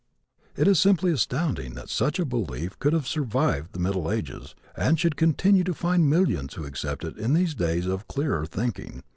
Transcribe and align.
It 0.57 0.67
is 0.67 0.79
simply 0.79 1.11
astounding 1.11 1.75
that 1.75 1.87
such 1.91 2.17
a 2.17 2.25
belief 2.25 2.79
could 2.79 2.91
have 2.93 3.05
survived 3.07 3.73
the 3.73 3.79
Middle 3.79 4.11
Ages 4.11 4.55
and 4.75 4.99
should 4.99 5.15
continue 5.15 5.63
to 5.63 5.75
find 5.75 6.09
millions 6.09 6.55
who 6.55 6.65
accept 6.65 7.03
it 7.03 7.17
in 7.19 7.33
these 7.33 7.53
days 7.53 7.85
of 7.85 8.07
clearer 8.07 8.47
thinking. 8.47 9.03